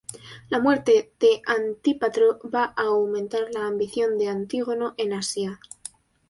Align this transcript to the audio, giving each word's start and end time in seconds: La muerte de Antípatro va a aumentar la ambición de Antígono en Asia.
La 0.51 0.59
muerte 0.59 1.13
de 1.19 1.43
Antípatro 1.45 2.29
va 2.43 2.73
a 2.75 2.85
aumentar 2.87 3.43
la 3.53 3.67
ambición 3.67 4.17
de 4.17 4.29
Antígono 4.29 4.95
en 4.97 5.13
Asia. 5.13 5.59